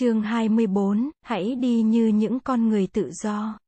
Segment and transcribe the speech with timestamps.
[0.00, 3.58] chương 24, hãy đi như những con người tự do.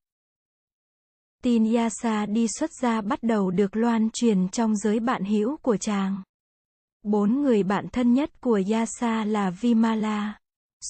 [1.42, 5.76] Tin Yasa đi xuất gia bắt đầu được loan truyền trong giới bạn hữu của
[5.76, 6.22] chàng.
[7.02, 10.38] Bốn người bạn thân nhất của Yasa là Vimala,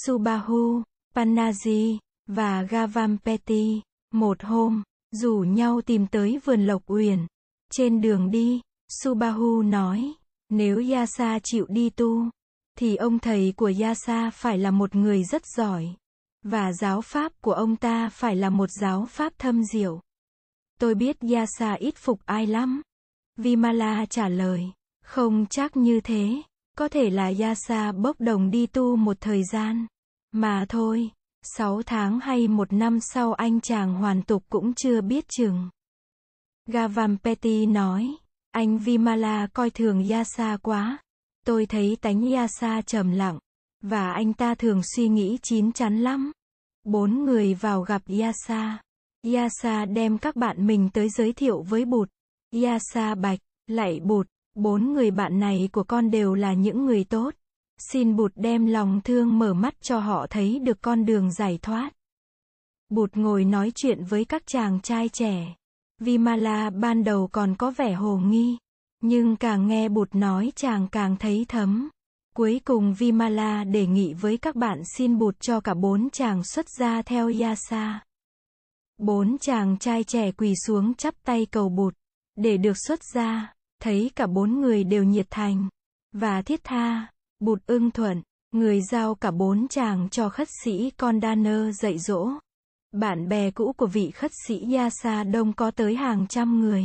[0.07, 0.83] Subahu,
[1.15, 3.81] Panaji, và Gavampeti.
[4.15, 7.27] Một hôm, rủ nhau tìm tới vườn Lộc Uyển.
[7.73, 8.61] Trên đường đi,
[9.03, 10.13] Subahu nói,
[10.49, 12.31] nếu Yasa chịu đi tu,
[12.79, 15.95] thì ông thầy của Yasa phải là một người rất giỏi.
[16.43, 20.01] Và giáo pháp của ông ta phải là một giáo pháp thâm diệu.
[20.81, 22.83] Tôi biết Yasa ít phục ai lắm.
[23.37, 24.73] Vimala trả lời,
[25.05, 26.43] không chắc như thế,
[26.79, 29.87] có thể là Yasa bốc đồng đi tu một thời gian.
[30.33, 31.11] Mà thôi,
[31.43, 35.71] sáu tháng hay một năm sau anh chàng hoàn tục cũng chưa biết chừng.
[36.67, 38.17] Gavampeti nói,
[38.51, 40.99] anh Vimala coi thường Yasa quá.
[41.47, 43.39] Tôi thấy tánh Yasa trầm lặng,
[43.81, 46.33] và anh ta thường suy nghĩ chín chắn lắm.
[46.85, 48.83] Bốn người vào gặp Yasa.
[49.35, 52.09] Yasa đem các bạn mình tới giới thiệu với Bụt.
[52.63, 57.35] Yasa bạch, lạy Bụt, bốn người bạn này của con đều là những người tốt.
[57.79, 61.91] Xin Bụt đem lòng thương mở mắt cho họ thấy được con đường giải thoát.
[62.89, 65.55] Bụt ngồi nói chuyện với các chàng trai trẻ.
[66.01, 68.57] Vimala ban đầu còn có vẻ hồ nghi.
[69.05, 71.89] Nhưng càng nghe Bụt nói chàng càng thấy thấm.
[72.37, 76.67] Cuối cùng Vimala đề nghị với các bạn xin Bụt cho cả bốn chàng xuất
[76.79, 78.01] gia theo Yasa.
[78.99, 81.95] Bốn chàng trai trẻ quỳ xuống chắp tay cầu Bụt,
[82.37, 85.69] để được xuất gia, thấy cả bốn người đều nhiệt thành,
[86.13, 91.81] và thiết tha, Bụt ưng thuận, người giao cả bốn chàng cho khất sĩ Condaner
[91.83, 92.29] dạy dỗ.
[92.93, 96.85] Bạn bè cũ của vị khất sĩ Yasa đông có tới hàng trăm người.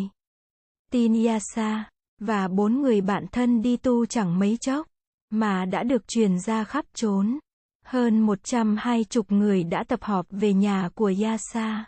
[0.92, 4.88] Tin Yasa, và bốn người bạn thân đi tu chẳng mấy chốc,
[5.30, 7.40] mà đã được truyền ra khắp trốn.
[7.86, 11.86] Hơn một trăm hai chục người đã tập họp về nhà của Yasa.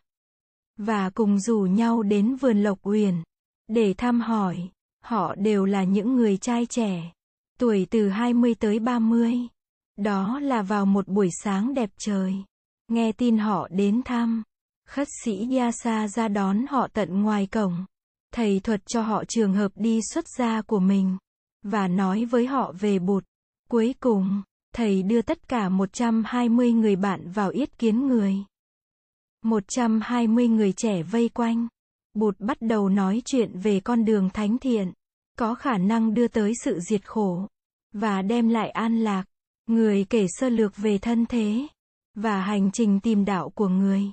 [0.77, 3.15] Và cùng rủ nhau đến vườn Lộc Uyển.
[3.67, 4.69] Để thăm hỏi.
[5.03, 7.11] Họ đều là những người trai trẻ.
[7.59, 9.33] Tuổi từ 20 tới 30.
[9.97, 12.35] Đó là vào một buổi sáng đẹp trời.
[12.87, 14.43] Nghe tin họ đến thăm.
[14.87, 17.85] Khất sĩ Yasa ra đón họ tận ngoài cổng.
[18.31, 21.17] Thầy thuật cho họ trường hợp đi xuất gia của mình,
[21.63, 23.23] và nói với họ về bụt.
[23.69, 24.41] Cuối cùng,
[24.75, 28.35] thầy đưa tất cả 120 người bạn vào yết kiến người.
[29.43, 31.67] 120 người trẻ vây quanh.
[32.13, 34.91] Bụt bắt đầu nói chuyện về con đường thánh thiện,
[35.37, 37.47] có khả năng đưa tới sự diệt khổ,
[37.93, 39.23] và đem lại an lạc.
[39.67, 41.67] Người kể sơ lược về thân thế,
[42.15, 44.03] và hành trình tìm đạo của người,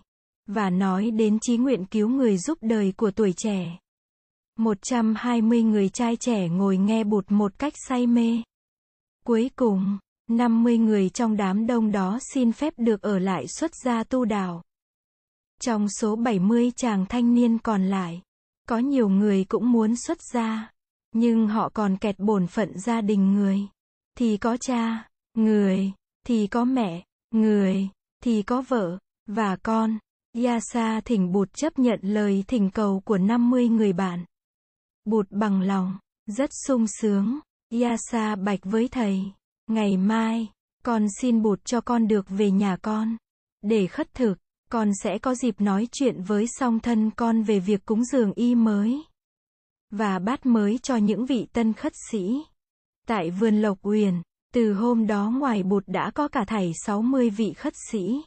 [0.47, 3.78] và nói đến chí nguyện cứu người giúp đời của tuổi trẻ.
[4.56, 8.43] 120 người trai trẻ ngồi nghe bụt một cách say mê.
[9.27, 9.99] Cuối cùng,
[10.31, 14.62] 50 người trong đám đông đó xin phép được ở lại xuất gia tu đạo.
[15.61, 18.22] Trong số 70 chàng thanh niên còn lại,
[18.69, 20.73] có nhiều người cũng muốn xuất gia,
[21.12, 23.61] nhưng họ còn kẹt bổn phận gia đình người.
[24.19, 25.93] Thì có cha, người,
[26.27, 27.88] thì có mẹ, người,
[28.23, 29.99] thì có vợ, và con.
[30.44, 34.25] Yasa thỉnh bụt chấp nhận lời thỉnh cầu của 50 người bạn.
[35.06, 37.39] Bụt bằng lòng, rất sung sướng.
[37.81, 39.22] Yasa bạch với thầy,
[39.67, 40.49] ngày mai,
[40.84, 43.17] con xin bụt cho con được về nhà con.
[43.62, 44.34] Để khất thực,
[44.71, 48.55] con sẽ có dịp nói chuyện với song thân con về việc cúng dường y
[48.55, 49.03] mới.
[49.91, 52.44] Và bát mới cho những vị tân khất sĩ.
[53.06, 54.23] Tại vườn Lộc Uyển,
[54.55, 58.23] từ hôm đó ngoài bụt đã có cả thảy 60 vị khất sĩ.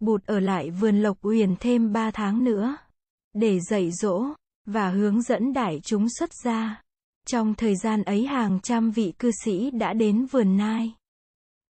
[0.00, 2.76] Bụt ở lại vườn Lộc Uyển thêm 3 tháng nữa.
[3.32, 4.24] Để dạy dỗ
[4.66, 6.82] và hướng dẫn đại chúng xuất gia.
[7.28, 10.92] Trong thời gian ấy hàng trăm vị cư sĩ đã đến vườn nai.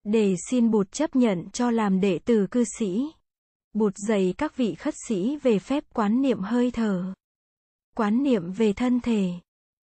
[0.05, 3.12] Để xin Bụt chấp nhận cho làm đệ tử cư sĩ.
[3.72, 7.15] Bụt dạy các vị khất sĩ về phép quán niệm hơi thở.
[7.97, 9.31] Quán niệm về thân thể,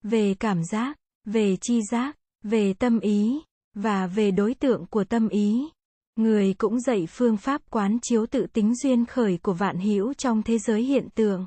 [0.03, 3.41] về cảm giác, về chi giác, về tâm ý,
[3.73, 5.69] và về đối tượng của tâm ý.
[6.15, 10.43] Người cũng dạy phương pháp quán chiếu tự tính duyên khởi của vạn hữu trong
[10.43, 11.45] thế giới hiện tượng.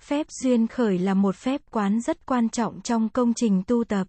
[0.00, 4.06] Phép duyên khởi là một phép quán rất quan trọng trong công trình tu tập.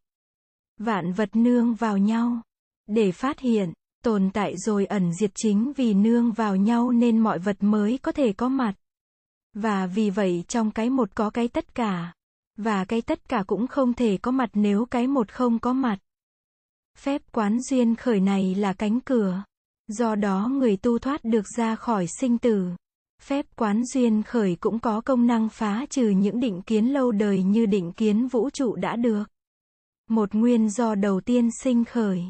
[0.77, 2.41] Vạn vật nương vào nhau.
[2.87, 3.73] Để phát hiện,
[4.03, 8.11] tồn tại rồi ẩn diệt chính vì nương vào nhau nên mọi vật mới có
[8.11, 8.73] thể có mặt.
[9.53, 12.13] Và vì vậy trong cái một có cái tất cả.
[12.57, 15.97] Và cái tất cả cũng không thể có mặt nếu cái một không có mặt.
[16.97, 19.43] Phép quán duyên khởi này là cánh cửa.
[19.87, 22.69] Do đó người tu thoát được ra khỏi sinh tử.
[23.21, 27.43] Phép quán duyên khởi cũng có công năng phá trừ những định kiến lâu đời
[27.43, 29.23] như định kiến vũ trụ đã được.
[30.09, 32.23] Một nguyên do đầu tiên sinh khởi.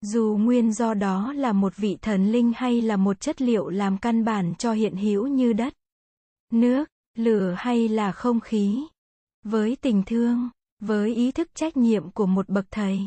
[0.00, 3.98] Dù nguyên do đó là một vị thần linh hay là một chất liệu làm
[3.98, 5.74] căn bản cho hiện hữu như đất,
[6.52, 8.84] nước, lửa hay là không khí.
[9.44, 10.50] Với tình thương,
[10.80, 13.00] với ý thức trách nhiệm của một bậc thầy,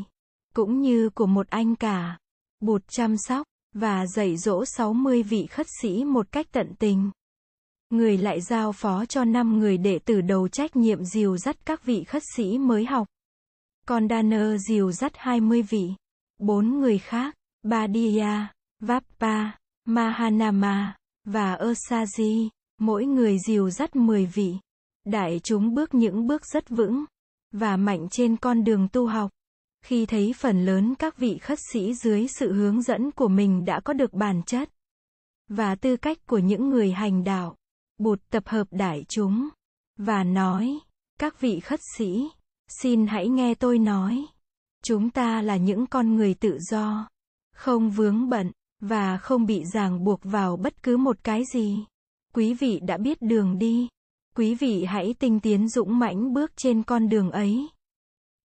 [0.53, 2.17] cũng như của một anh cả,
[2.59, 7.11] Bụt chăm sóc và dạy dỗ 60 vị khất sĩ một cách tận tình.
[7.89, 11.85] Người lại giao phó cho năm người đệ tử đầu trách nhiệm dìu dắt các
[11.85, 13.07] vị khất sĩ mới học.
[13.85, 15.89] Còn Danner dìu dắt 20 vị.
[16.37, 18.47] Bốn người khác, Badia,
[18.79, 19.51] Vappa,
[19.85, 20.95] Mahanama,
[21.25, 24.53] và Osaji, mỗi người dìu dắt 10 vị.
[25.05, 27.05] Đại chúng bước những bước rất vững
[27.51, 29.31] và mạnh trên con đường tu học.
[29.85, 33.79] Khi thấy phần lớn các vị khất sĩ dưới sự hướng dẫn của mình đã
[33.79, 34.69] có được bản chất
[35.49, 37.55] và tư cách của những người hành đạo,
[37.97, 39.49] Bụt tập hợp đại chúng
[39.97, 40.79] và nói:
[41.19, 42.29] "Các vị khất sĩ,
[42.67, 44.25] xin hãy nghe tôi nói.
[44.83, 47.07] Chúng ta là những con người tự do,
[47.53, 48.51] không vướng bận
[48.81, 51.85] và không bị ràng buộc vào bất cứ một cái gì.
[52.33, 53.87] Quý vị đã biết đường đi,
[54.35, 57.67] quý vị hãy tinh tiến dũng mãnh bước trên con đường ấy.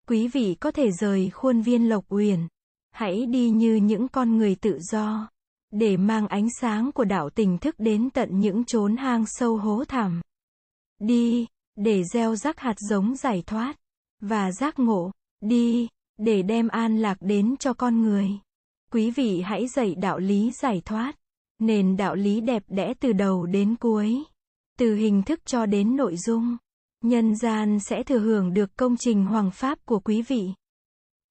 [0.08, 2.48] Quý vị có thể rời khuôn viên Lộc Uyển,
[2.92, 5.30] hãy đi như những con người tự do
[5.72, 9.84] để mang ánh sáng của đạo tình thức đến tận những chốn hang sâu hố
[9.86, 10.22] thẳm.
[11.00, 13.76] Đi, để gieo rắc hạt giống giải thoát
[14.22, 15.12] và giác ngộ,
[15.42, 15.88] đi,
[16.18, 18.30] để đem an lạc đến cho con người.
[18.92, 21.16] Quý vị hãy dạy đạo lý giải thoát,
[21.60, 24.24] nền đạo lý đẹp đẽ từ đầu đến cuối,
[24.80, 26.58] từ hình thức cho đến nội dung.
[27.04, 30.54] Nhân gian sẽ thừa hưởng được công trình hoàng pháp của quý vị.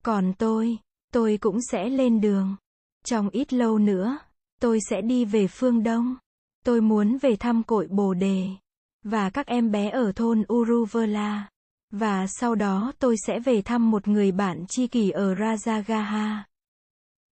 [0.05, 0.79] Còn tôi,
[1.13, 2.57] tôi cũng sẽ lên đường.
[3.05, 4.19] Trong ít lâu nữa,
[4.61, 6.17] tôi sẽ đi về phương Đông.
[6.65, 8.49] Tôi muốn về thăm cội Bồ Đề
[9.05, 11.49] và các em bé ở thôn Uruvela.
[11.91, 16.37] Và sau đó tôi sẽ về thăm một người bạn tri kỷ ở Rajagaha.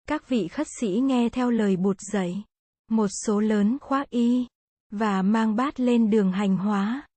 [0.07, 2.43] Các vị khất sĩ nghe theo lời bụt dạy.
[2.89, 4.47] Một số lớn khoác y
[4.91, 7.07] và mang bát lên đường hành hóa.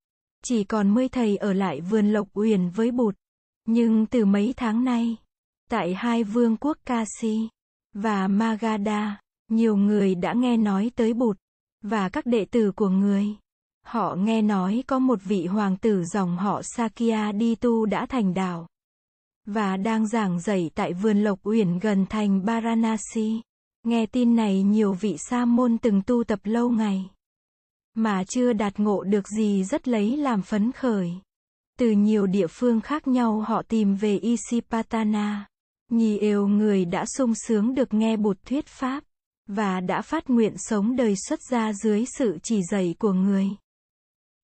[0.45, 3.15] Chỉ còn mươi thầy ở lại vườn Lộc Uyển với bụt.
[3.67, 5.17] Nhưng từ mấy tháng nay,
[5.71, 7.49] tại hai vương quốc Kasi
[7.95, 11.37] và Magadha, nhiều người đã nghe nói tới bụt
[11.83, 13.27] và các đệ tử của người.
[13.87, 18.35] Họ nghe nói có một vị hoàng tử dòng họ Sakya đi tu đã thành
[18.35, 18.67] đạo
[19.47, 23.41] và đang giảng dạy tại vườn Lộc Uyển gần thành Varanasi.
[23.83, 27.11] Nghe tin này, nhiều vị sa môn từng tu tập lâu ngày
[27.95, 31.13] mà chưa đạt ngộ được gì, rất lấy làm phấn khởi.
[31.79, 35.47] Từ nhiều địa phương khác nhau, họ tìm về Isipatana.
[35.91, 39.05] nhì yêu người đã sung sướng được nghe Bụt thuyết pháp
[39.47, 43.49] và đã phát nguyện sống đời xuất gia dưới sự chỉ dạy của người.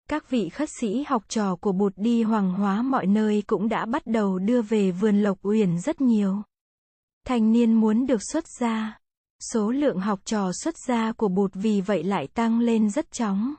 [0.10, 3.86] Các vị khất sĩ học trò của Bụt đi hoàng hóa mọi nơi cũng đã
[3.86, 6.42] bắt đầu đưa về vườn Lộc Uyển rất nhiều.
[7.26, 9.00] Thanh niên muốn được xuất gia.
[9.54, 13.56] Số lượng học trò xuất gia của Bụt vì vậy lại tăng lên rất chóng.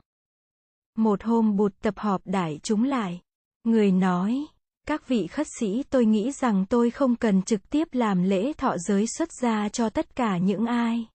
[0.97, 3.21] Một hôm Bụt tập họp đại chúng lại.
[3.63, 4.45] Người nói,
[4.87, 8.77] các vị khất sĩ tôi nghĩ rằng tôi không cần trực tiếp làm lễ thọ
[8.77, 11.07] giới xuất gia cho tất cả những ai.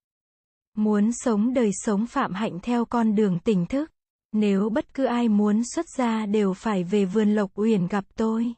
[0.75, 3.91] Muốn sống đời sống phạm hạnh theo con đường tỉnh thức.
[4.33, 8.55] Nếu bất cứ ai muốn xuất gia đều phải về vườn Lộc Uyển gặp tôi,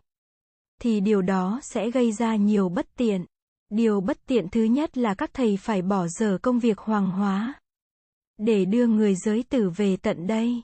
[0.81, 3.25] thì điều đó sẽ gây ra nhiều bất tiện.
[3.71, 7.55] Điều bất tiện thứ nhất là các thầy phải bỏ giờ công việc hoàng hóa
[8.39, 10.63] để đưa người giới tử về tận đây.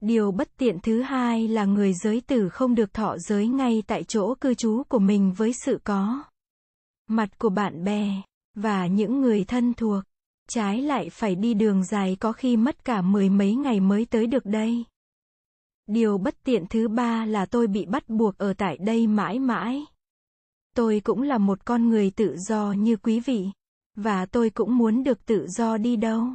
[0.00, 4.04] Điều bất tiện thứ hai là người giới tử không được thọ giới ngay tại
[4.04, 6.24] chỗ cư trú của mình với sự có
[7.08, 8.22] mặt của bạn bè
[8.54, 10.04] và những người thân thuộc
[10.48, 14.26] trái lại phải đi đường dài có khi mất cả mười mấy ngày mới tới
[14.26, 14.84] được đây.
[15.86, 19.84] Điều bất tiện thứ ba là tôi bị bắt buộc ở tại đây mãi mãi.
[20.76, 23.46] Tôi cũng là một con người tự do như quý vị,
[23.96, 26.26] và tôi cũng muốn được tự do đi đâu,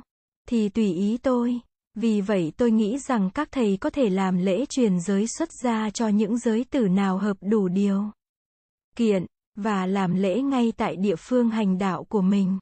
[0.49, 1.59] thì tùy ý tôi.
[1.95, 5.89] Vì vậy tôi nghĩ rằng các thầy có thể làm lễ truyền giới xuất gia
[5.89, 8.11] cho những giới tử nào hợp đủ điều
[8.95, 12.57] kiện, và làm lễ ngay tại địa phương hành đạo của mình.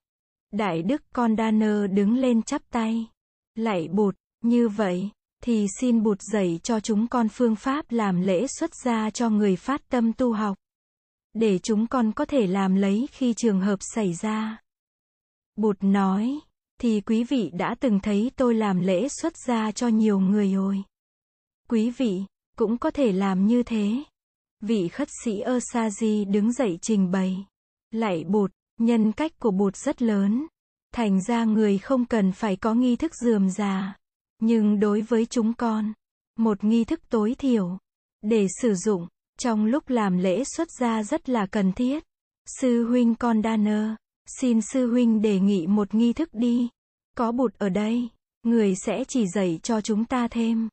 [0.52, 3.08] Đại đức con Condaner đứng lên chắp tay.
[3.56, 5.10] Lạy bụt, như vậy,
[5.44, 9.56] thì xin bụt dạy cho chúng con phương pháp làm lễ xuất gia cho người
[9.56, 10.58] phát tâm tu học.
[11.34, 14.62] Để chúng con có thể làm lấy khi trường hợp xảy ra.
[15.56, 16.40] Bụt nói,
[16.82, 20.84] thì quý vị đã từng thấy tôi làm lễ xuất gia cho nhiều người rồi.
[21.70, 22.24] Quý vị,
[22.58, 24.04] cũng có thể làm như thế.
[24.62, 27.46] Vị khất sĩ Osaji đứng dậy trình bày.
[27.92, 30.48] Lạy bụt, Nhân cách của Bụt rất lớn.
[30.94, 33.98] Thành ra người không cần phải có nghi thức dườm già.
[34.40, 35.94] Nhưng đối với chúng con,
[36.38, 37.78] một nghi thức tối thiểu,
[38.22, 39.08] để sử dụng,
[39.40, 42.04] trong lúc làm lễ xuất gia rất là cần thiết.
[42.60, 43.90] Sư huynh con Danner,
[44.40, 46.70] Xin sư huynh đề nghị một nghi thức đi.
[47.18, 48.10] Có bụt ở đây,
[48.44, 50.70] người sẽ chỉ dạy cho chúng ta thêm.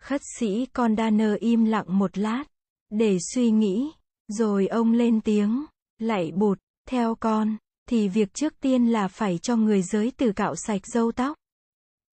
[0.00, 2.44] Khất sĩ con đaner im lặng một lát,
[2.90, 3.90] để suy nghĩ,
[4.28, 5.64] rồi ông lên tiếng,
[5.98, 6.58] lạy bụt,
[6.88, 7.56] theo con,
[7.88, 11.36] thì việc trước tiên là phải cho người giới tử cạo sạch râu tóc.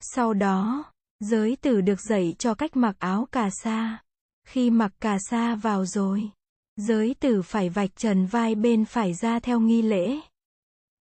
[0.01, 0.83] Sau đó,
[1.19, 4.03] giới tử được dạy cho cách mặc áo cà sa.
[4.47, 6.29] Khi mặc cà sa vào rồi,
[6.75, 10.19] giới tử phải vạch trần vai bên phải ra theo nghi lễ.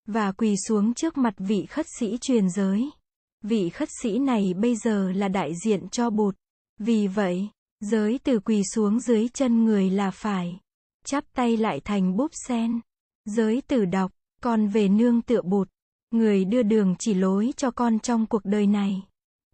[0.07, 2.91] Và quỳ xuống trước mặt vị khất sĩ truyền giới.
[3.43, 6.37] Vị khất sĩ này bây giờ là đại diện cho bụt.
[6.79, 7.49] Vì vậy,
[7.81, 10.59] giới tử quỳ xuống dưới chân người là phải.
[11.07, 12.81] Chắp tay lại thành búp sen.
[13.25, 14.13] Giới tử đọc,
[14.43, 15.69] con về nương tựa bụt.
[16.11, 19.03] Người đưa đường chỉ lối cho con trong cuộc đời này.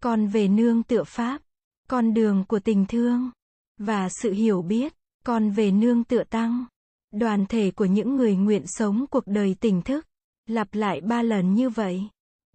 [0.03, 1.43] Con về nương tựa Pháp.
[1.89, 3.31] Con đường của tình thương.
[3.79, 4.95] Và sự hiểu biết.
[5.25, 6.65] Con về nương tựa Tăng.
[7.13, 10.07] Đoàn thể của những người nguyện sống cuộc đời tỉnh thức.
[10.47, 12.03] Lặp lại ba lần như vậy.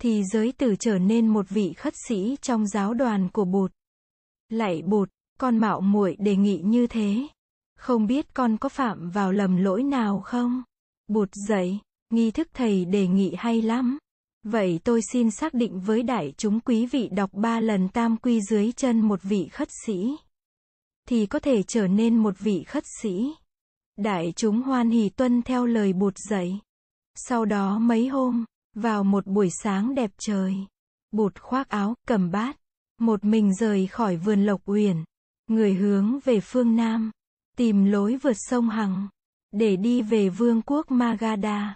[0.01, 3.71] Thì giới tử trở nên một vị khất sĩ trong giáo đoàn của Bụt.
[4.49, 7.27] Lạy Bụt, con mạo muội đề nghị như thế.
[7.77, 10.63] Không biết con có phạm vào lầm lỗi nào không?
[11.07, 13.97] Bụt dậy, nghi thức thầy đề nghị hay lắm.
[14.43, 18.41] Vậy tôi xin xác định với đại chúng quý vị đọc ba lần tam quy
[18.41, 20.15] dưới chân một vị khất sĩ.
[21.07, 23.33] Thì có thể trở nên một vị khất sĩ.
[23.97, 26.59] Đại chúng hoan hỷ tuân theo lời bụt dạy.
[27.15, 30.55] Sau đó mấy hôm, vào một buổi sáng đẹp trời,
[31.11, 32.57] bụt khoác áo, cầm bát,
[32.99, 35.03] một mình rời khỏi vườn lộc uyển,
[35.47, 37.11] người hướng về phương Nam,
[37.57, 39.07] tìm lối vượt sông Hằng,
[39.55, 41.75] để đi về vương quốc Magadha.